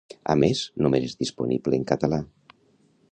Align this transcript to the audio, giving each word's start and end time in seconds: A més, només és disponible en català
A 0.33 0.35
més, 0.43 0.61
només 0.85 1.05
és 1.11 1.13
disponible 1.19 1.79
en 1.81 1.85
català 1.93 2.21